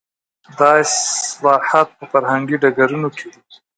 [0.57, 3.41] دا اصلاحات په فرهنګي ډګرونو کې دي.